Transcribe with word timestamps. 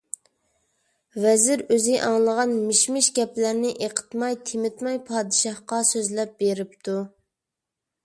ۋەزىر 1.25 1.63
ئۆزى 1.75 1.99
ئاڭلىغان 2.07 2.57
مىش-مىش 2.71 3.11
گەپلەرنى 3.19 3.75
ئېقىتماي-تېمىتماي 3.77 5.01
پادىشاھقا 5.13 5.85
سۆزلەپ 5.95 6.37
بېرىپتۇ. 6.45 7.03